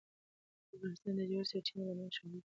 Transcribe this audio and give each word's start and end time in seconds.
افغانستان 0.75 1.13
د 1.17 1.21
ژورې 1.29 1.47
سرچینې 1.51 1.83
له 1.85 1.91
امله 1.93 2.11
شهرت 2.15 2.31
لري. 2.31 2.39